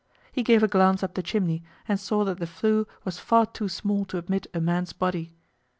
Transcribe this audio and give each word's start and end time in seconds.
He 0.31 0.41
gave 0.41 0.63
a 0.63 0.67
glance 0.67 1.03
up 1.03 1.13
the 1.13 1.21
chimney, 1.21 1.63
and 1.87 1.99
saw 1.99 2.23
that 2.25 2.39
the 2.39 2.47
flue 2.47 2.87
was 3.05 3.19
far 3.19 3.45
too 3.45 3.69
small 3.69 4.03
to 4.05 4.17
admit 4.17 4.47
a 4.51 4.59
man's 4.59 4.93
body. 4.93 5.31